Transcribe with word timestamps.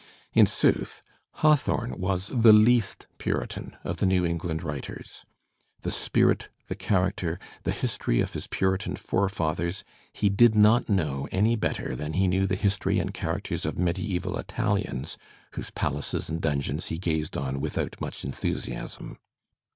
In 0.33 0.47
sooth, 0.47 1.03
Hawthorne 1.45 1.93
was 1.99 2.29
the 2.33 2.53
least 2.53 3.05
Puritan 3.19 3.77
of 3.83 3.97
the 3.97 4.07
New 4.07 4.25
Eng 4.25 4.39
land 4.43 4.63
writers; 4.63 5.25
the 5.81 5.91
spirit, 5.91 6.49
the 6.69 6.73
character, 6.73 7.39
the 7.65 7.71
history 7.71 8.19
of 8.19 8.33
his 8.33 8.47
Puritan 8.47 8.95
forefathers 8.95 9.83
he 10.11 10.27
did 10.27 10.55
not 10.55 10.89
know 10.89 11.27
any 11.31 11.55
better 11.55 11.95
than 11.95 12.13
he 12.13 12.27
knew 12.27 12.47
the 12.47 12.55
history 12.55 12.97
and 12.97 13.13
characters 13.13 13.63
of 13.63 13.77
mediaeval 13.77 14.39
Italians 14.39 15.19
whose 15.51 15.69
palaces 15.69 16.29
and 16.31 16.41
dungeons 16.41 16.87
he 16.87 16.97
gazed 16.97 17.37
on 17.37 17.61
without 17.61 18.01
much 18.01 18.25
enthusiasm. 18.25 19.19